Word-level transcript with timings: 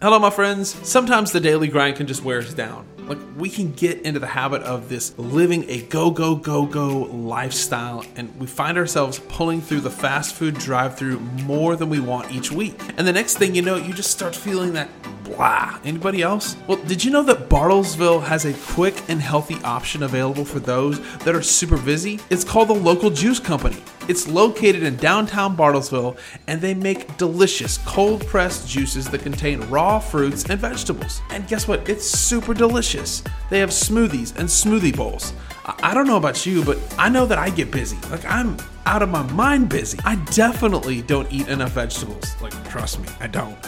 Hello, 0.00 0.16
my 0.20 0.30
friends. 0.30 0.76
Sometimes 0.88 1.32
the 1.32 1.40
daily 1.40 1.66
grind 1.66 1.96
can 1.96 2.06
just 2.06 2.22
wear 2.22 2.38
us 2.38 2.54
down. 2.54 2.86
Like, 3.08 3.18
we 3.36 3.50
can 3.50 3.72
get 3.72 4.02
into 4.02 4.20
the 4.20 4.28
habit 4.28 4.62
of 4.62 4.88
this 4.88 5.18
living 5.18 5.68
a 5.68 5.82
go, 5.82 6.12
go, 6.12 6.36
go, 6.36 6.66
go 6.66 7.00
lifestyle, 7.00 8.04
and 8.14 8.32
we 8.38 8.46
find 8.46 8.78
ourselves 8.78 9.18
pulling 9.18 9.60
through 9.60 9.80
the 9.80 9.90
fast 9.90 10.36
food 10.36 10.54
drive 10.54 10.96
through 10.96 11.18
more 11.18 11.74
than 11.74 11.90
we 11.90 11.98
want 11.98 12.30
each 12.30 12.52
week. 12.52 12.80
And 12.96 13.08
the 13.08 13.12
next 13.12 13.38
thing 13.38 13.56
you 13.56 13.62
know, 13.62 13.74
you 13.74 13.92
just 13.92 14.12
start 14.12 14.36
feeling 14.36 14.74
that 14.74 14.88
blah. 15.28 15.78
Anybody 15.84 16.22
else? 16.22 16.56
Well, 16.66 16.78
did 16.78 17.04
you 17.04 17.10
know 17.10 17.22
that 17.22 17.48
Bartlesville 17.48 18.22
has 18.22 18.44
a 18.44 18.52
quick 18.74 19.02
and 19.08 19.20
healthy 19.20 19.56
option 19.64 20.02
available 20.02 20.44
for 20.44 20.60
those 20.60 21.00
that 21.18 21.34
are 21.34 21.42
super 21.42 21.78
busy? 21.78 22.18
It's 22.30 22.44
called 22.44 22.68
the 22.68 22.74
Local 22.74 23.10
Juice 23.10 23.38
Company. 23.38 23.82
It's 24.08 24.26
located 24.26 24.82
in 24.84 24.96
downtown 24.96 25.54
Bartlesville, 25.56 26.16
and 26.46 26.60
they 26.60 26.72
make 26.72 27.16
delicious 27.18 27.78
cold 27.84 28.26
pressed 28.26 28.66
juices 28.66 29.08
that 29.10 29.22
contain 29.22 29.60
raw 29.68 29.98
fruits 29.98 30.44
and 30.48 30.58
vegetables. 30.58 31.20
And 31.30 31.46
guess 31.46 31.68
what? 31.68 31.88
It's 31.88 32.06
super 32.06 32.54
delicious. 32.54 33.22
They 33.50 33.58
have 33.58 33.70
smoothies 33.70 34.36
and 34.38 34.48
smoothie 34.48 34.96
bowls. 34.96 35.34
I 35.82 35.92
don't 35.92 36.06
know 36.06 36.16
about 36.16 36.46
you, 36.46 36.64
but 36.64 36.78
I 36.98 37.10
know 37.10 37.26
that 37.26 37.36
I 37.36 37.50
get 37.50 37.70
busy. 37.70 37.98
Like, 38.10 38.24
I'm 38.24 38.56
out 38.86 39.02
of 39.02 39.10
my 39.10 39.22
mind 39.32 39.68
busy. 39.68 39.98
I 40.06 40.16
definitely 40.32 41.02
don't 41.02 41.30
eat 41.30 41.48
enough 41.48 41.72
vegetables. 41.72 42.24
Like, 42.40 42.54
trust 42.70 43.00
me, 43.00 43.08
I 43.20 43.26
don't. 43.26 43.58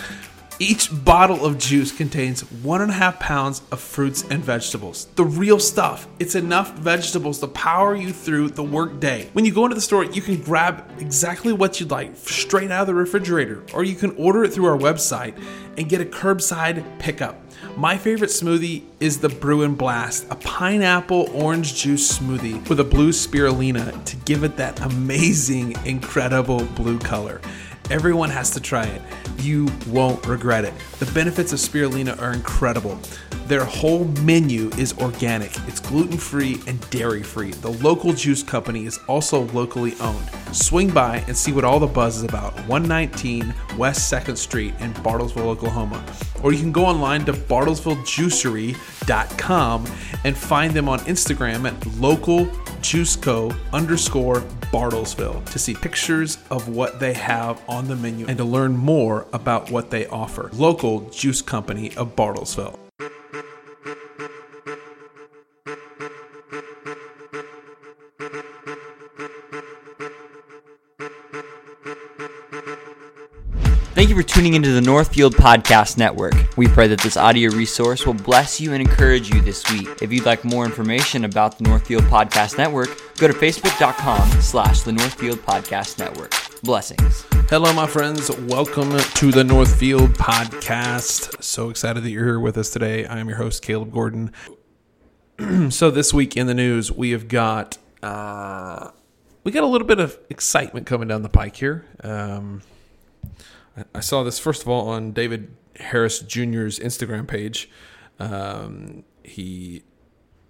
Each 0.63 0.91
bottle 0.93 1.47
of 1.47 1.57
juice 1.57 1.91
contains 1.91 2.43
one 2.43 2.83
and 2.83 2.91
a 2.91 2.95
half 2.95 3.19
pounds 3.19 3.63
of 3.73 3.81
fruits 3.81 4.25
and 4.29 4.45
vegetables. 4.45 5.07
The 5.15 5.25
real 5.25 5.59
stuff. 5.59 6.07
It's 6.19 6.35
enough 6.35 6.77
vegetables 6.77 7.39
to 7.39 7.47
power 7.47 7.97
you 7.97 8.13
through 8.13 8.51
the 8.51 8.63
workday. 8.63 9.31
When 9.33 9.47
you 9.47 9.55
go 9.55 9.65
into 9.65 9.75
the 9.75 9.81
store, 9.81 10.05
you 10.05 10.21
can 10.21 10.37
grab 10.43 10.85
exactly 10.99 11.55
what 11.55 11.81
you'd 11.81 11.91
like 11.91 12.15
straight 12.15 12.71
out 12.71 12.83
of 12.83 12.89
the 12.89 12.95
refrigerator, 12.95 13.65
or 13.73 13.85
you 13.85 13.95
can 13.95 14.15
order 14.17 14.45
it 14.45 14.53
through 14.53 14.67
our 14.67 14.77
website 14.77 15.35
and 15.79 15.89
get 15.89 16.03
a 16.03 16.05
curbside 16.05 16.85
pickup. 16.99 17.41
My 17.79 17.97
favorite 17.97 18.29
smoothie 18.29 18.83
is 19.01 19.19
the 19.19 19.31
Bruin 19.31 19.77
Blast, 19.77 20.27
a 20.31 20.37
pineapple 20.37 21.31
orange 21.33 21.75
juice 21.75 22.19
smoothie 22.19 22.69
with 22.69 22.81
a 22.81 22.85
blue 22.85 23.13
spirulina 23.13 24.05
to 24.05 24.17
give 24.17 24.45
it 24.45 24.59
that 24.59 24.79
amazing, 24.83 25.75
incredible 25.87 26.65
blue 26.75 26.99
color. 26.99 27.41
Everyone 27.91 28.31
has 28.31 28.51
to 28.51 28.61
try 28.61 28.85
it. 28.85 29.03
You 29.41 29.67
won't 29.89 30.25
regret 30.25 30.65
it. 30.65 30.73
The 31.01 31.11
benefits 31.13 31.53
of 31.53 31.59
spirulina 31.59 32.17
are 32.23 32.33
incredible. 32.33 33.01
Their 33.47 33.65
whole 33.65 34.05
menu 34.23 34.71
is 34.79 34.97
organic, 34.99 35.51
it's 35.67 35.81
gluten 35.81 36.17
free 36.17 36.61
and 36.69 36.89
dairy 36.91 37.25
free. 37.25 37.51
The 37.51 37.73
local 37.73 38.13
juice 38.13 38.45
company 38.45 38.87
is 38.87 39.01
also 39.09 39.47
locally 39.49 39.97
owned. 40.01 40.31
Swing 40.53 40.89
by 40.89 41.25
and 41.27 41.37
see 41.37 41.53
what 41.53 41.65
all 41.65 41.81
the 41.81 41.89
buzz 41.89 42.19
is 42.19 42.23
about. 42.23 42.55
119 42.69 43.53
West 43.77 44.13
2nd 44.13 44.37
Street 44.37 44.73
in 44.79 44.95
Bartlesville, 44.95 45.47
Oklahoma. 45.47 46.07
Or 46.45 46.53
you 46.53 46.61
can 46.61 46.71
go 46.71 46.87
online 46.87 47.25
to 47.25 47.33
bartlesvillejuicery.com 47.33 49.87
and 50.25 50.37
find 50.37 50.73
them 50.73 50.89
on 50.89 51.01
Instagram 51.01 51.67
at 51.67 51.75
localjuiceco 52.81 53.55
underscore 53.73 54.41
Bartlesville 54.73 55.45
to 55.51 55.59
see 55.59 55.75
pictures 55.75 56.39
of 56.51 56.69
what 56.69 56.99
they 56.99 57.13
have 57.13 57.61
on 57.69 57.89
the 57.89 57.97
menu 57.97 58.27
and 58.27 58.39
to 58.39 58.45
learn 58.45 58.77
more 58.77 59.27
about 59.33 59.71
what 59.71 59.91
they 59.91 60.07
offer. 60.07 60.51
Local 60.53 61.01
Juice 61.11 61.43
Company 61.43 61.95
of 61.97 62.17
Bartlesville. 62.17 62.79
Thank 73.93 74.09
you 74.09 74.15
for 74.15 74.23
tuning 74.23 74.55
into 74.55 74.71
the 74.71 74.81
Northfield 74.81 75.35
Podcast 75.35 75.99
Network. 75.99 76.35
We 76.57 76.69
pray 76.69 76.87
that 76.87 77.01
this 77.01 77.17
audio 77.17 77.51
resource 77.51 78.07
will 78.07 78.15
bless 78.15 78.61
you 78.61 78.73
and 78.73 78.81
encourage 78.81 79.29
you 79.35 79.41
this 79.41 79.69
week. 79.73 79.89
If 80.01 80.13
you'd 80.13 80.25
like 80.25 80.45
more 80.45 80.65
information 80.65 81.25
about 81.25 81.59
the 81.59 81.65
Northfield 81.65 82.05
Podcast 82.05 82.57
Network, 82.57 82.89
go 83.19 83.27
to 83.27 83.35
facebook.com 83.35 84.41
slash 84.41 84.83
the 84.83 84.93
Northfield 84.93 85.41
Podcast 85.41 85.99
Network. 85.99 86.33
Blessings. 86.63 87.27
Hello, 87.49 87.73
my 87.73 87.89
friends. 87.89 88.31
Welcome 88.43 88.97
to 88.97 89.33
the 89.33 89.43
Northfield 89.43 90.11
Podcast. 90.11 91.43
So 91.43 91.69
excited 91.69 92.05
that 92.05 92.11
you're 92.11 92.25
here 92.25 92.41
with 92.41 92.57
us 92.59 92.71
today. 92.71 93.07
I 93.07 93.19
am 93.19 93.29
your 93.29 93.39
host, 93.39 93.61
Caleb 93.61 93.93
Gordon. 93.93 94.31
so 95.71 95.91
this 95.91 96.15
week 96.15 96.37
in 96.37 96.47
the 96.47 96.55
news, 96.55 96.93
we 96.93 97.11
have 97.11 97.27
got 97.27 97.77
uh, 98.05 98.93
we 99.43 99.51
got 99.51 99.65
a 99.65 99.67
little 99.67 99.87
bit 99.87 99.99
of 99.99 100.17
excitement 100.31 100.87
coming 100.87 101.09
down 101.09 101.23
the 101.23 101.29
pike 101.29 101.57
here. 101.57 101.87
Um, 102.05 102.63
I 103.95 104.01
saw 104.01 104.23
this 104.23 104.39
first 104.39 104.63
of 104.63 104.69
all 104.69 104.89
on 104.89 105.13
David 105.13 105.55
Harris 105.77 106.21
Jr.'s 106.21 106.79
Instagram 106.79 107.27
page. 107.27 107.71
Um, 108.19 109.05
he 109.23 109.83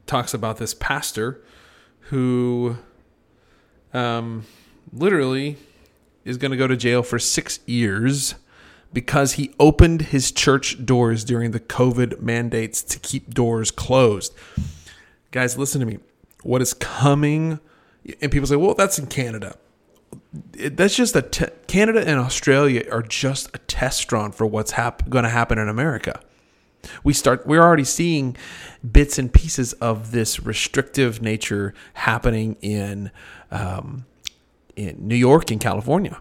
talks 0.07 0.35
about 0.35 0.57
this 0.59 0.75
pastor 0.75 1.43
who 2.11 2.77
um, 3.93 4.45
literally 4.93 5.57
is 6.25 6.37
going 6.37 6.51
to 6.51 6.57
go 6.57 6.67
to 6.67 6.77
jail 6.77 7.03
for 7.03 7.19
six 7.19 7.61
years 7.67 8.35
because 8.93 9.35
he 9.35 9.55
opened 9.61 10.03
his 10.03 10.33
church 10.33 10.85
doors 10.85 11.25
during 11.25 11.53
the 11.53 11.61
COVID 11.61 12.21
mandates 12.21 12.83
to 12.83 12.99
keep 12.99 13.33
doors 13.33 13.71
closed. 13.71 14.35
Guys, 15.31 15.57
listen 15.57 15.81
to 15.81 15.87
me. 15.87 15.99
What 16.43 16.61
is 16.61 16.75
coming? 16.75 17.61
And 18.21 18.33
people 18.33 18.49
say, 18.49 18.57
well, 18.57 18.75
that's 18.75 18.99
in 18.99 19.07
Canada 19.07 19.57
it, 20.61 20.77
that's 20.77 20.95
just 20.95 21.17
a 21.17 21.23
te- 21.23 21.47
Canada 21.67 22.01
and 22.01 22.19
Australia 22.19 22.85
are 22.91 23.03
just 23.03 23.55
a 23.55 23.59
test 23.59 24.13
run 24.13 24.33
for 24.33 24.47
what's 24.47 24.73
hap- 24.73 25.09
going 25.09 25.25
to 25.25 25.31
happen 25.31 25.59
in 25.59 25.69
America. 25.69 26.21
We 27.05 27.13
start 27.13 27.47
we're 27.47 27.63
already 27.63 27.85
seeing 27.85 28.37
bits 28.91 29.19
and 29.19 29.33
pieces 29.33 29.75
of 29.75 30.13
this 30.13 30.41
restrictive 30.41 31.21
nature 31.21 31.75
happening 31.95 32.57
in 32.63 33.11
um, 33.51 34.07
in 34.77 34.97
New 35.07 35.17
York 35.17 35.51
and 35.51 35.61
California. 35.61 36.21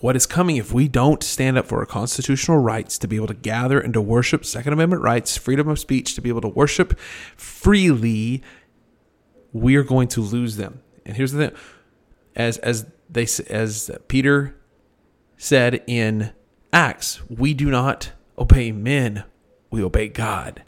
What 0.00 0.16
is 0.16 0.26
coming 0.26 0.56
if 0.56 0.70
we 0.70 0.86
don't 0.86 1.22
stand 1.22 1.56
up 1.56 1.66
for 1.66 1.78
our 1.78 1.86
constitutional 1.86 2.58
rights 2.58 2.98
to 2.98 3.08
be 3.08 3.16
able 3.16 3.28
to 3.28 3.34
gather 3.34 3.80
and 3.80 3.94
to 3.94 4.02
worship, 4.02 4.44
Second 4.44 4.74
Amendment 4.74 5.00
rights, 5.00 5.38
freedom 5.38 5.66
of 5.68 5.78
speech, 5.78 6.14
to 6.14 6.20
be 6.20 6.28
able 6.28 6.42
to 6.42 6.48
worship 6.48 6.98
freely, 7.38 8.42
we 9.54 9.76
are 9.76 9.82
going 9.82 10.08
to 10.08 10.20
lose 10.20 10.56
them. 10.56 10.82
And 11.06 11.16
here's 11.16 11.32
the 11.32 11.48
thing 11.48 11.56
as 12.36 12.58
as 12.58 12.84
they 13.10 13.26
as 13.48 13.90
Peter 14.08 14.56
said 15.36 15.82
in 15.86 16.32
Acts, 16.72 17.20
we 17.30 17.54
do 17.54 17.70
not 17.70 18.12
obey 18.36 18.72
men, 18.72 19.24
we 19.70 19.82
obey 19.82 20.08
God. 20.08 20.62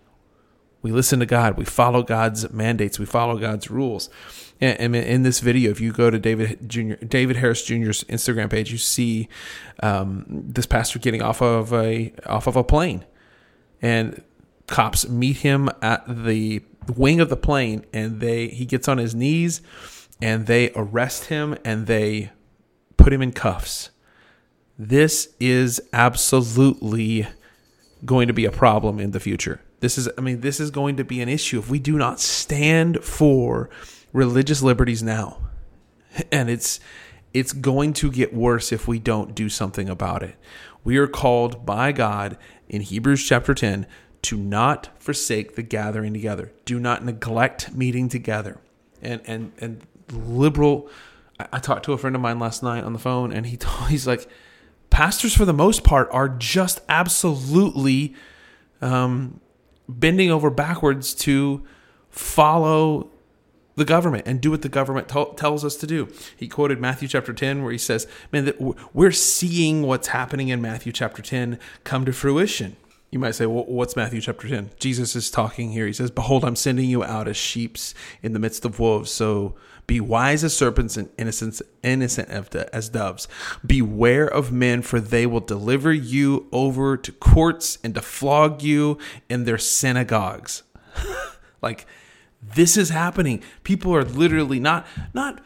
We 0.82 0.92
listen 0.92 1.20
to 1.20 1.26
God. 1.26 1.58
We 1.58 1.66
follow 1.66 2.02
God's 2.02 2.50
mandates. 2.52 2.98
We 2.98 3.04
follow 3.04 3.36
God's 3.36 3.70
rules. 3.70 4.08
And, 4.62 4.96
in 4.96 5.22
this 5.22 5.40
video, 5.40 5.70
if 5.70 5.80
you 5.80 5.92
go 5.92 6.10
to 6.10 6.18
David 6.18 6.68
Jr. 6.68 6.94
David 6.94 7.36
Harris 7.36 7.64
Jr.'s 7.64 8.04
Instagram 8.04 8.50
page, 8.50 8.72
you 8.72 8.78
see 8.78 9.28
um, 9.82 10.24
this 10.28 10.66
pastor 10.66 10.98
getting 10.98 11.22
off 11.22 11.42
of 11.42 11.72
a 11.72 12.12
off 12.26 12.46
of 12.46 12.56
a 12.56 12.64
plane, 12.64 13.04
and 13.80 14.22
cops 14.66 15.08
meet 15.08 15.38
him 15.38 15.70
at 15.82 16.04
the 16.06 16.62
wing 16.94 17.20
of 17.20 17.28
the 17.28 17.36
plane, 17.36 17.84
and 17.92 18.20
they 18.20 18.48
he 18.48 18.64
gets 18.66 18.86
on 18.88 18.98
his 18.98 19.14
knees 19.14 19.62
and 20.20 20.46
they 20.46 20.70
arrest 20.74 21.26
him 21.26 21.56
and 21.64 21.86
they 21.86 22.30
put 22.96 23.12
him 23.12 23.22
in 23.22 23.32
cuffs. 23.32 23.90
This 24.78 25.34
is 25.38 25.80
absolutely 25.92 27.26
going 28.04 28.28
to 28.28 28.34
be 28.34 28.44
a 28.44 28.50
problem 28.50 28.98
in 28.98 29.10
the 29.10 29.20
future. 29.20 29.60
This 29.80 29.98
is, 29.98 30.08
I 30.16 30.20
mean, 30.20 30.40
this 30.40 30.60
is 30.60 30.70
going 30.70 30.96
to 30.96 31.04
be 31.04 31.20
an 31.20 31.28
issue 31.28 31.58
if 31.58 31.70
we 31.70 31.78
do 31.78 31.96
not 31.96 32.20
stand 32.20 33.02
for 33.04 33.70
religious 34.12 34.62
liberties 34.62 35.02
now. 35.02 35.38
And 36.32 36.50
it's, 36.50 36.80
it's 37.32 37.52
going 37.52 37.92
to 37.94 38.10
get 38.10 38.34
worse 38.34 38.72
if 38.72 38.88
we 38.88 38.98
don't 38.98 39.32
do 39.32 39.48
something 39.48 39.88
about 39.88 40.24
it. 40.24 40.34
We 40.82 40.96
are 40.96 41.06
called 41.06 41.64
by 41.64 41.92
God 41.92 42.36
in 42.68 42.80
Hebrews 42.80 43.24
chapter 43.24 43.54
10 43.54 43.86
to 44.22 44.36
not 44.36 44.90
forsake 44.98 45.54
the 45.54 45.62
gathering 45.62 46.12
together. 46.12 46.52
Do 46.64 46.80
not 46.80 47.04
neglect 47.04 47.72
meeting 47.72 48.08
together. 48.08 48.58
And 49.02 49.22
and 49.24 49.52
and 49.58 49.86
liberal. 50.12 50.88
I, 51.38 51.46
I 51.54 51.58
talked 51.58 51.84
to 51.86 51.92
a 51.92 51.98
friend 51.98 52.14
of 52.16 52.22
mine 52.22 52.38
last 52.38 52.62
night 52.62 52.84
on 52.84 52.92
the 52.92 52.98
phone, 52.98 53.32
and 53.32 53.46
he 53.46 53.56
told, 53.58 53.90
he's 53.90 54.06
like, 54.06 54.28
pastors 54.90 55.34
for 55.34 55.44
the 55.44 55.52
most 55.52 55.84
part 55.84 56.08
are 56.12 56.28
just 56.28 56.80
absolutely 56.88 58.14
um, 58.80 59.40
bending 59.88 60.30
over 60.30 60.50
backwards 60.50 61.14
to 61.14 61.62
follow 62.08 63.10
the 63.76 63.84
government 63.84 64.24
and 64.26 64.40
do 64.40 64.50
what 64.50 64.62
the 64.62 64.68
government 64.68 65.08
t- 65.08 65.32
tells 65.36 65.64
us 65.64 65.76
to 65.76 65.86
do. 65.86 66.08
He 66.36 66.48
quoted 66.48 66.80
Matthew 66.80 67.08
chapter 67.08 67.32
10 67.32 67.62
where 67.62 67.72
he 67.72 67.78
says, 67.78 68.06
"Man, 68.32 68.44
that 68.44 68.60
we're 68.94 69.12
seeing 69.12 69.82
what's 69.82 70.08
happening 70.08 70.48
in 70.48 70.60
Matthew 70.60 70.92
chapter 70.92 71.22
10 71.22 71.58
come 71.84 72.04
to 72.04 72.12
fruition." 72.12 72.76
You 73.10 73.18
might 73.18 73.34
say, 73.34 73.46
well, 73.46 73.64
what's 73.64 73.96
Matthew 73.96 74.20
chapter 74.20 74.48
10? 74.48 74.70
Jesus 74.78 75.16
is 75.16 75.30
talking 75.30 75.72
here. 75.72 75.86
He 75.86 75.92
says, 75.92 76.12
Behold, 76.12 76.44
I'm 76.44 76.54
sending 76.54 76.88
you 76.88 77.02
out 77.02 77.26
as 77.26 77.36
sheeps 77.36 77.92
in 78.22 78.34
the 78.34 78.38
midst 78.38 78.64
of 78.64 78.78
wolves. 78.78 79.10
So 79.10 79.56
be 79.88 80.00
wise 80.00 80.44
as 80.44 80.56
serpents 80.56 80.96
and 80.96 81.10
innocent, 81.18 81.60
innocent 81.82 82.28
as 82.28 82.88
doves. 82.88 83.26
Beware 83.66 84.26
of 84.26 84.52
men, 84.52 84.82
for 84.82 85.00
they 85.00 85.26
will 85.26 85.40
deliver 85.40 85.92
you 85.92 86.46
over 86.52 86.96
to 86.96 87.10
courts 87.10 87.78
and 87.82 87.96
to 87.96 88.00
flog 88.00 88.62
you 88.62 88.96
in 89.28 89.42
their 89.42 89.58
synagogues. 89.58 90.62
like, 91.62 91.86
this 92.40 92.76
is 92.76 92.90
happening. 92.90 93.42
People 93.64 93.92
are 93.92 94.04
literally 94.04 94.60
not, 94.60 94.86
not 95.12 95.42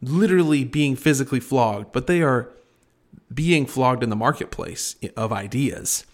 literally 0.00 0.64
being 0.64 0.96
physically 0.96 1.40
flogged, 1.40 1.92
but 1.92 2.06
they 2.06 2.22
are 2.22 2.48
being 3.32 3.66
flogged 3.66 4.02
in 4.02 4.08
the 4.08 4.16
marketplace 4.16 4.96
of 5.14 5.30
ideas 5.30 6.06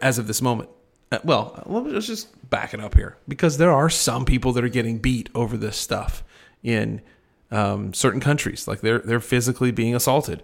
as 0.00 0.18
of 0.18 0.26
this 0.26 0.42
moment. 0.42 0.70
Uh, 1.10 1.18
well, 1.24 1.62
let's 1.66 2.06
just 2.06 2.50
back 2.50 2.74
it 2.74 2.80
up 2.80 2.94
here 2.94 3.16
because 3.26 3.56
there 3.56 3.72
are 3.72 3.88
some 3.88 4.24
people 4.24 4.52
that 4.52 4.64
are 4.64 4.68
getting 4.68 4.98
beat 4.98 5.28
over 5.34 5.56
this 5.56 5.76
stuff 5.76 6.22
in 6.62 7.00
um, 7.50 7.94
certain 7.94 8.20
countries, 8.20 8.68
like 8.68 8.80
they're 8.80 8.98
they're 8.98 9.20
physically 9.20 9.70
being 9.70 9.94
assaulted. 9.94 10.42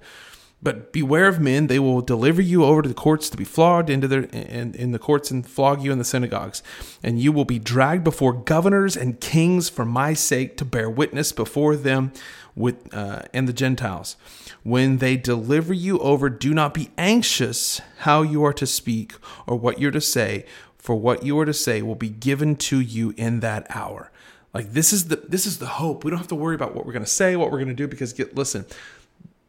But 0.64 0.92
beware 0.92 1.28
of 1.28 1.38
men; 1.38 1.66
they 1.66 1.78
will 1.78 2.00
deliver 2.00 2.40
you 2.40 2.64
over 2.64 2.80
to 2.80 2.88
the 2.88 2.94
courts 2.94 3.28
to 3.28 3.36
be 3.36 3.44
flogged 3.44 3.90
into 3.90 4.08
their 4.08 4.22
in, 4.22 4.74
in 4.74 4.92
the 4.92 4.98
courts 4.98 5.30
and 5.30 5.46
flog 5.46 5.82
you 5.82 5.92
in 5.92 5.98
the 5.98 6.04
synagogues, 6.04 6.62
and 7.02 7.20
you 7.20 7.32
will 7.32 7.44
be 7.44 7.58
dragged 7.58 8.02
before 8.02 8.32
governors 8.32 8.96
and 8.96 9.20
kings 9.20 9.68
for 9.68 9.84
my 9.84 10.14
sake 10.14 10.56
to 10.56 10.64
bear 10.64 10.88
witness 10.88 11.32
before 11.32 11.76
them 11.76 12.12
with 12.56 12.92
uh, 12.94 13.22
and 13.34 13.46
the 13.46 13.52
Gentiles. 13.52 14.16
When 14.62 14.98
they 14.98 15.18
deliver 15.18 15.74
you 15.74 15.98
over, 15.98 16.30
do 16.30 16.54
not 16.54 16.72
be 16.72 16.90
anxious 16.96 17.82
how 17.98 18.22
you 18.22 18.42
are 18.42 18.54
to 18.54 18.66
speak 18.66 19.12
or 19.46 19.56
what 19.56 19.78
you're 19.78 19.90
to 19.90 20.00
say, 20.00 20.46
for 20.78 20.96
what 20.96 21.22
you 21.22 21.38
are 21.38 21.44
to 21.44 21.54
say 21.54 21.82
will 21.82 21.94
be 21.94 22.08
given 22.08 22.56
to 22.56 22.80
you 22.80 23.12
in 23.18 23.40
that 23.40 23.66
hour. 23.68 24.10
Like 24.54 24.72
this 24.72 24.94
is 24.94 25.08
the 25.08 25.16
this 25.16 25.44
is 25.44 25.58
the 25.58 25.66
hope. 25.66 26.04
We 26.04 26.10
don't 26.10 26.18
have 26.18 26.28
to 26.28 26.34
worry 26.34 26.54
about 26.54 26.74
what 26.74 26.86
we're 26.86 26.92
going 26.92 27.04
to 27.04 27.10
say, 27.10 27.36
what 27.36 27.50
we're 27.50 27.58
going 27.58 27.68
to 27.68 27.74
do 27.74 27.86
because 27.86 28.14
get 28.14 28.34
listen. 28.34 28.64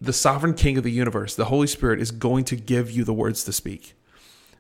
The 0.02 0.14
sovereign 0.14 0.54
king 0.54 0.78
of 0.78 0.84
the 0.84 0.92
universe, 0.92 1.36
the 1.36 1.46
Holy 1.46 1.68
Spirit 1.68 2.02
is 2.02 2.12
going 2.12 2.46
to 2.46 2.56
give 2.56 2.92
you 2.92 3.04
the 3.04 3.14
words 3.14 3.44
to 3.46 3.54
speak. 3.54 3.96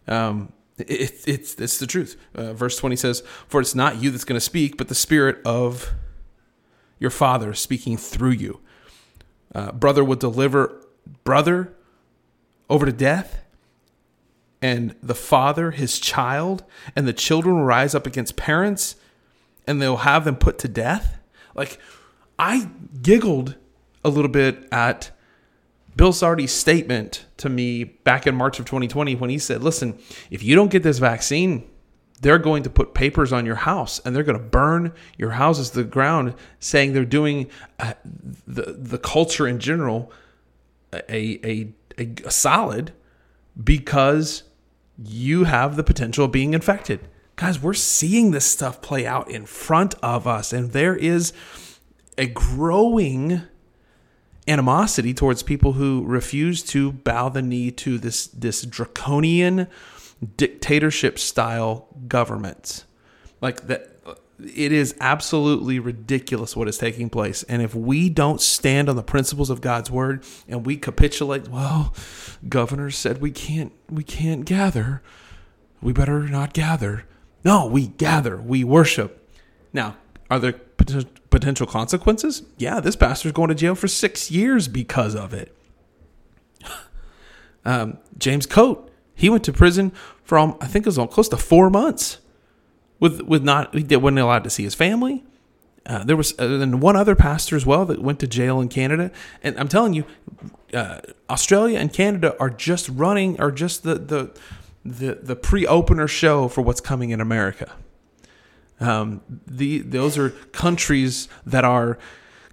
Um 0.07 0.51
it, 0.77 1.23
it's 1.25 1.55
it's 1.55 1.77
the 1.77 1.87
truth. 1.87 2.17
Uh, 2.33 2.53
verse 2.53 2.77
20 2.77 2.97
says, 2.97 3.23
"For 3.47 3.61
it's 3.61 3.75
not 3.75 4.01
you 4.01 4.11
that's 4.11 4.25
going 4.25 4.35
to 4.35 4.41
speak, 4.41 4.75
but 4.75 4.89
the 4.89 4.95
spirit 4.95 5.41
of 5.45 5.91
your 6.99 7.11
father 7.11 7.53
speaking 7.53 7.95
through 7.95 8.31
you." 8.31 8.59
uh, 9.55 9.71
brother 9.71 10.03
would 10.03 10.19
deliver 10.19 10.85
brother 11.23 11.73
over 12.69 12.85
to 12.85 12.91
death, 12.91 13.41
and 14.61 14.95
the 15.01 15.15
father 15.15 15.71
his 15.71 15.97
child, 15.97 16.63
and 16.95 17.07
the 17.07 17.13
children 17.13 17.55
will 17.55 17.63
rise 17.63 17.95
up 17.95 18.05
against 18.05 18.35
parents, 18.35 18.95
and 19.65 19.81
they'll 19.81 19.97
have 19.97 20.25
them 20.25 20.35
put 20.35 20.59
to 20.59 20.67
death. 20.67 21.19
Like, 21.55 21.79
I 22.37 22.69
giggled 23.01 23.55
a 24.03 24.09
little 24.09 24.29
bit 24.29 24.67
at 24.71 25.11
Bill 25.95 26.12
Sardi's 26.12 26.51
statement 26.51 27.25
to 27.38 27.50
me 27.50 27.83
back 27.83 28.27
in 28.27 28.36
March 28.36 28.59
of 28.59 28.65
2020 28.65 29.15
when 29.15 29.30
he 29.30 29.38
said, 29.38 29.63
Listen, 29.63 29.97
if 30.30 30.44
you 30.44 30.56
don't 30.56 30.69
get 30.71 30.83
this 30.83 31.00
vaccine, 31.00 31.69
they're 32.21 32.39
going 32.39 32.63
to 32.63 32.69
put 32.69 32.94
papers 32.94 33.31
on 33.31 33.45
your 33.45 33.56
house 33.56 34.00
and 34.00 34.15
they're 34.15 34.24
going 34.24 34.38
to 34.38 34.44
burn 34.44 34.94
your 35.18 35.31
houses 35.31 35.69
to 35.71 35.77
the 35.77 35.89
ground 35.89 36.33
saying 36.59 36.94
they're 36.94 37.06
doing 37.06 37.50
uh, 37.80 37.94
the 38.47 38.75
the 38.77 38.97
culture 38.97 39.47
in 39.47 39.59
general 39.59 40.12
a, 40.94 41.47
a, 41.47 41.74
a, 42.00 42.13
a 42.25 42.31
solid 42.31 42.94
because 43.62 44.44
you 44.97 45.44
have 45.44 45.75
the 45.75 45.83
potential 45.83 46.25
of 46.25 46.31
being 46.31 46.53
infected. 46.53 47.07
Guys 47.36 47.62
we're 47.62 47.74
seeing 47.74 48.31
this 48.31 48.45
stuff 48.45 48.81
play 48.81 49.06
out 49.06 49.30
in 49.30 49.45
front 49.45 49.95
of 50.01 50.25
us 50.25 50.53
and 50.53 50.71
there 50.71 50.95
is 50.95 51.33
a 52.18 52.27
growing 52.27 53.42
animosity 54.47 55.13
towards 55.13 55.44
people 55.44 55.74
who 55.74 56.03
refuse 56.06 56.62
to 56.63 56.92
bow 56.92 57.30
the 57.30 57.42
knee 57.42 57.71
to 57.71 57.97
this 57.97 58.27
this 58.27 58.62
draconian 58.63 59.68
dictatorship 60.38 61.18
style 61.19 61.88
government 62.07 62.86
Like 63.42 63.68
that 63.68 63.95
it 64.39 64.71
is 64.71 64.95
absolutely 65.00 65.80
ridiculous 65.80 66.56
what 66.56 66.68
is 66.68 66.77
taking 66.77 67.09
place. 67.09 67.44
And 67.44 67.62
if 67.62 67.74
we 67.74 68.09
don't 68.09 68.42
stand 68.42 68.89
on 68.89 68.95
the 68.95 69.03
principles 69.03 69.50
of 69.50 69.62
God's 69.62 69.89
word 69.89 70.24
and 70.47 70.65
we 70.65 70.77
capitulate, 70.77 71.47
well, 71.47 71.94
governors 72.47 72.97
said 72.97 73.21
we 73.21 73.31
can't 73.31 73.71
we 73.89 74.03
can't 74.03 74.45
gather. 74.45 75.01
We 75.81 75.94
better 75.94 76.24
not 76.24 76.53
gather. 76.53 77.06
No, 77.44 77.68
we 77.68 77.88
gather, 77.88 78.38
we 78.38 78.63
worship. 78.63 79.30
Now, 79.71 79.97
are 80.30 80.39
there 80.39 80.53
potential 81.29 81.67
consequences? 81.67 82.43
Yeah, 82.57 82.79
this 82.79 82.95
pastor's 82.95 83.31
going 83.31 83.49
to 83.49 83.55
jail 83.55 83.75
for 83.75 83.87
six 83.87 84.31
years 84.31 84.67
because 84.67 85.15
of 85.15 85.33
it. 85.33 85.55
Um, 87.67 87.97
James 88.19 88.45
Coate 88.45 88.91
he 89.15 89.29
went 89.29 89.43
to 89.45 89.53
prison 89.53 89.91
for 90.23 90.37
um, 90.37 90.57
I 90.59 90.67
think 90.67 90.85
it 90.85 90.95
was 90.95 91.09
close 91.11 91.29
to 91.29 91.37
four 91.37 91.69
months, 91.69 92.19
with 92.99 93.21
with 93.21 93.43
not 93.43 93.73
he 93.73 93.95
wasn't 93.95 94.19
allowed 94.19 94.43
to 94.43 94.49
see 94.49 94.63
his 94.63 94.75
family. 94.75 95.23
Uh, 95.85 96.03
there 96.03 96.17
was 96.17 96.37
uh, 96.37 96.43
and 96.43 96.81
one 96.81 96.95
other 96.95 97.15
pastor 97.15 97.55
as 97.55 97.65
well 97.65 97.85
that 97.85 98.01
went 98.01 98.19
to 98.19 98.27
jail 98.27 98.59
in 98.59 98.67
Canada. 98.67 99.11
And 99.41 99.57
I'm 99.59 99.67
telling 99.67 99.93
you, 99.93 100.03
uh, 100.73 100.99
Australia 101.29 101.79
and 101.79 101.93
Canada 101.93 102.35
are 102.39 102.49
just 102.49 102.89
running, 102.89 103.39
are 103.39 103.51
just 103.51 103.83
the 103.83 103.95
the 103.95 104.37
the, 104.83 105.15
the 105.21 105.35
pre 105.35 105.65
opener 105.65 106.07
show 106.07 106.47
for 106.47 106.61
what's 106.61 106.81
coming 106.81 107.11
in 107.11 107.21
America. 107.21 107.71
Um, 108.80 109.22
the 109.48 109.80
those 109.80 110.18
are 110.18 110.31
countries 110.51 111.27
that 111.45 111.63
are 111.63 111.98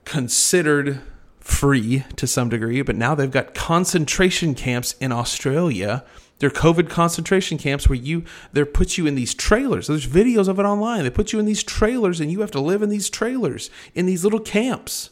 considered 0.05 1.01
free 1.41 2.05
to 2.17 2.27
some 2.27 2.49
degree, 2.49 2.83
but 2.83 2.97
now 2.97 3.15
they've 3.15 3.31
got 3.31 3.55
concentration 3.55 4.55
camps 4.55 4.95
in 5.01 5.11
Australia 5.11 6.05
they're 6.43 6.51
COVID 6.51 6.91
concentration 6.91 7.57
camps 7.57 7.89
where 7.89 7.97
you 7.97 8.25
they 8.53 8.65
put 8.65 8.99
you 8.99 9.07
in 9.07 9.15
these 9.15 9.33
trailers. 9.33 9.87
There's 9.87 10.09
videos 10.09 10.49
of 10.49 10.59
it 10.59 10.65
online. 10.65 11.05
They 11.05 11.11
put 11.11 11.33
you 11.33 11.39
in 11.39 11.47
these 11.47 11.63
trailers 11.63 12.19
and 12.19 12.33
you 12.33 12.41
have 12.41 12.51
to 12.51 12.61
live 12.61 12.83
in 12.83 12.89
these 12.89 13.09
trailers 13.09 13.71
in 13.95 14.07
these 14.07 14.25
little 14.25 14.41
camps. 14.41 15.11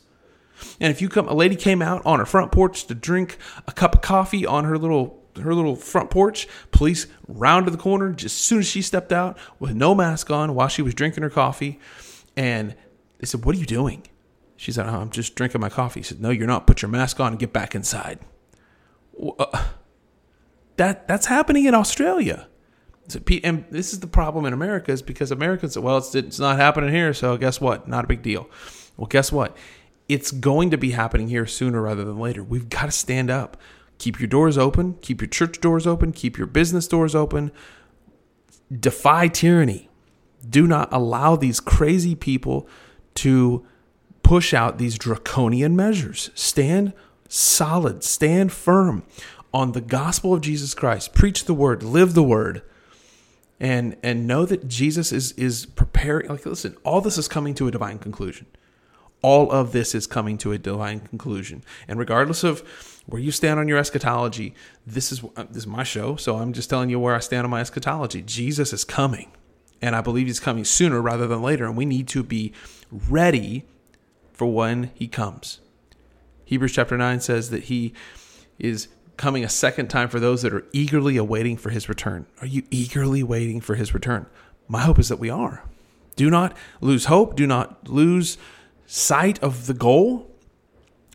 And 0.80 0.90
if 0.90 1.00
you 1.00 1.08
come 1.08 1.28
a 1.28 1.34
lady 1.34 1.54
came 1.54 1.82
out 1.82 2.02
on 2.04 2.18
her 2.18 2.26
front 2.26 2.50
porch 2.50 2.84
to 2.86 2.96
drink 2.96 3.38
a 3.68 3.70
cup 3.70 3.94
of 3.94 4.02
coffee 4.02 4.44
on 4.44 4.64
her 4.64 4.76
little 4.76 5.19
her 5.36 5.54
little 5.54 5.76
front 5.76 6.10
porch, 6.10 6.48
police 6.72 7.06
rounded 7.28 7.72
the 7.72 7.78
corner 7.78 8.12
just 8.12 8.36
as 8.36 8.42
soon 8.42 8.58
as 8.60 8.66
she 8.66 8.82
stepped 8.82 9.12
out 9.12 9.38
with 9.58 9.74
no 9.74 9.94
mask 9.94 10.30
on 10.30 10.54
while 10.54 10.68
she 10.68 10.82
was 10.82 10.94
drinking 10.94 11.22
her 11.22 11.30
coffee. 11.30 11.78
And 12.36 12.74
they 13.18 13.26
said, 13.26 13.44
What 13.44 13.54
are 13.56 13.58
you 13.58 13.66
doing? 13.66 14.06
She 14.56 14.72
said, 14.72 14.86
oh, 14.86 15.00
I'm 15.00 15.08
just 15.08 15.36
drinking 15.36 15.62
my 15.62 15.70
coffee. 15.70 16.00
He 16.00 16.04
said, 16.04 16.20
No, 16.20 16.28
you're 16.28 16.46
not. 16.46 16.66
Put 16.66 16.82
your 16.82 16.90
mask 16.90 17.18
on 17.18 17.32
and 17.32 17.38
get 17.38 17.52
back 17.52 17.74
inside. 17.74 18.18
Uh, 19.38 19.64
that 20.76 21.08
that's 21.08 21.26
happening 21.26 21.64
in 21.66 21.74
Australia. 21.74 22.46
And 23.42 23.64
this 23.70 23.92
is 23.92 24.00
the 24.00 24.06
problem 24.06 24.44
in 24.44 24.52
America 24.52 24.92
is 24.92 25.02
because 25.02 25.30
Americans, 25.30 25.78
well, 25.78 25.98
it's, 25.98 26.14
it's 26.14 26.38
not 26.38 26.58
happening 26.58 26.90
here, 26.90 27.12
so 27.12 27.36
guess 27.36 27.60
what? 27.60 27.88
Not 27.88 28.04
a 28.04 28.06
big 28.06 28.22
deal. 28.22 28.48
Well, 28.96 29.06
guess 29.06 29.32
what? 29.32 29.56
It's 30.08 30.30
going 30.30 30.70
to 30.70 30.78
be 30.78 30.90
happening 30.92 31.28
here 31.28 31.46
sooner 31.46 31.82
rather 31.82 32.04
than 32.04 32.18
later. 32.18 32.44
We've 32.44 32.68
got 32.68 32.84
to 32.84 32.92
stand 32.92 33.30
up. 33.30 33.56
Keep 34.00 34.18
your 34.18 34.28
doors 34.28 34.56
open. 34.56 34.94
Keep 35.02 35.20
your 35.20 35.28
church 35.28 35.60
doors 35.60 35.86
open. 35.86 36.10
Keep 36.12 36.38
your 36.38 36.46
business 36.46 36.88
doors 36.88 37.14
open. 37.14 37.52
Defy 38.74 39.28
tyranny. 39.28 39.90
Do 40.48 40.66
not 40.66 40.88
allow 40.90 41.36
these 41.36 41.60
crazy 41.60 42.14
people 42.14 42.66
to 43.16 43.64
push 44.22 44.54
out 44.54 44.78
these 44.78 44.96
draconian 44.96 45.76
measures. 45.76 46.30
Stand 46.34 46.94
solid. 47.28 48.02
Stand 48.02 48.52
firm 48.52 49.04
on 49.52 49.72
the 49.72 49.82
gospel 49.82 50.32
of 50.32 50.40
Jesus 50.40 50.72
Christ, 50.72 51.12
preach 51.12 51.44
the 51.44 51.52
word, 51.52 51.82
live 51.82 52.14
the 52.14 52.22
word, 52.22 52.62
and 53.58 53.98
and 54.02 54.26
know 54.26 54.46
that 54.46 54.66
Jesus 54.66 55.12
is 55.12 55.32
is 55.32 55.66
preparing. 55.66 56.28
Like, 56.28 56.46
listen, 56.46 56.74
all 56.84 57.02
this 57.02 57.18
is 57.18 57.28
coming 57.28 57.52
to 57.56 57.68
a 57.68 57.70
divine 57.70 57.98
conclusion. 57.98 58.46
All 59.22 59.50
of 59.50 59.72
this 59.72 59.94
is 59.94 60.06
coming 60.06 60.38
to 60.38 60.52
a 60.52 60.58
divine 60.58 61.00
conclusion, 61.00 61.62
and 61.86 61.98
regardless 61.98 62.42
of 62.42 62.60
where 63.06 63.20
you 63.20 63.30
stand 63.30 63.60
on 63.60 63.68
your 63.68 63.78
eschatology, 63.78 64.54
this 64.86 65.12
is 65.12 65.22
uh, 65.36 65.44
this 65.44 65.58
is 65.58 65.66
my 65.66 65.82
show, 65.82 66.16
so 66.16 66.36
I'm 66.36 66.52
just 66.52 66.70
telling 66.70 66.90
you 66.90 66.98
where 66.98 67.14
I 67.14 67.20
stand 67.20 67.44
on 67.44 67.50
my 67.50 67.60
eschatology. 67.60 68.22
Jesus 68.22 68.72
is 68.72 68.84
coming, 68.84 69.30
and 69.82 69.94
I 69.94 70.00
believe 70.00 70.26
he's 70.26 70.40
coming 70.40 70.64
sooner 70.64 71.02
rather 71.02 71.26
than 71.26 71.42
later, 71.42 71.66
and 71.66 71.76
we 71.76 71.84
need 71.84 72.08
to 72.08 72.22
be 72.22 72.52
ready 72.90 73.66
for 74.32 74.46
when 74.46 74.90
he 74.94 75.06
comes. 75.06 75.60
Hebrews 76.46 76.72
chapter 76.72 76.96
9 76.96 77.20
says 77.20 77.50
that 77.50 77.64
he 77.64 77.92
is 78.58 78.88
coming 79.16 79.44
a 79.44 79.48
second 79.50 79.88
time 79.88 80.08
for 80.08 80.18
those 80.18 80.40
that 80.42 80.54
are 80.54 80.64
eagerly 80.72 81.18
awaiting 81.18 81.58
for 81.58 81.68
his 81.68 81.88
return. 81.90 82.26
Are 82.40 82.46
you 82.46 82.62
eagerly 82.70 83.22
waiting 83.22 83.60
for 83.60 83.74
his 83.74 83.92
return? 83.92 84.26
My 84.66 84.80
hope 84.80 84.98
is 84.98 85.10
that 85.10 85.18
we 85.18 85.28
are. 85.28 85.62
Do 86.16 86.30
not 86.30 86.56
lose 86.80 87.04
hope. 87.04 87.36
Do 87.36 87.46
not 87.46 87.88
lose 87.88 88.38
sight 88.90 89.40
of 89.40 89.68
the 89.68 89.74
goal. 89.74 90.26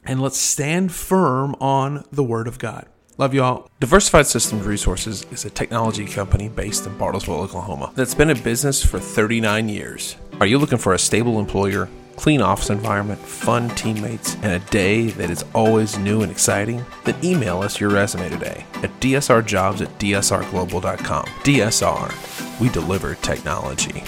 And 0.06 0.22
let's 0.22 0.38
stand 0.38 0.94
firm 0.94 1.56
on 1.60 2.06
the 2.12 2.24
word 2.24 2.48
of 2.48 2.58
God. 2.58 2.88
Love 3.18 3.34
you 3.34 3.44
all. 3.44 3.70
Diversified 3.80 4.28
Systems 4.28 4.66
Resources 4.66 5.26
is 5.32 5.46
a 5.46 5.50
technology 5.50 6.06
company 6.06 6.48
based 6.48 6.86
in 6.86 6.98
Bartlesville, 6.98 7.40
Oklahoma, 7.40 7.92
that's 7.96 8.14
been 8.14 8.30
in 8.30 8.42
business 8.42 8.86
for 8.86 9.00
39 9.00 9.70
years. 9.70 10.16
Are 10.40 10.46
you 10.46 10.58
looking 10.58 10.78
for 10.78 10.94
a 10.94 11.00
stable 11.00 11.40
employer, 11.40 11.90
clean 12.18 12.42
office 12.42 12.70
environment, 12.70 13.20
fun 13.20 13.70
teammates, 13.70 14.36
and 14.36 14.52
a 14.52 14.60
day 14.70 15.08
that 15.12 15.30
is 15.30 15.46
always 15.54 15.98
new 15.98 16.22
and 16.22 16.32
exciting? 16.32 16.86
Then 17.06 17.16
email 17.24 17.62
us 17.62 17.80
your 17.80 17.90
resume 17.90 18.30
today 18.30 18.66
at 18.76 18.92
dsrjobs 19.00 19.82
at 19.82 19.98
dsrglobal.com. 20.00 21.26
DSR, 21.26 22.60
we 22.60 22.70
deliver 22.70 23.16
technology. 23.16 24.04